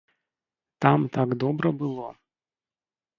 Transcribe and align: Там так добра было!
Там 0.81 0.99
так 1.15 1.29
добра 1.43 1.71
было! 1.81 2.07